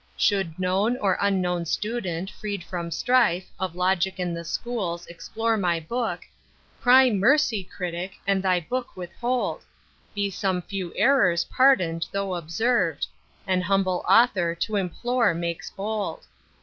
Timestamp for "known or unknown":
0.57-1.67